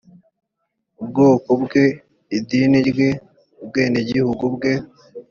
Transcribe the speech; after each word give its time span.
ubwoko 1.01 1.49
bwe 1.63 1.85
idini 2.37 2.79
rye 2.89 3.09
ubwenegihugu 3.61 4.45
bwe 4.55 4.73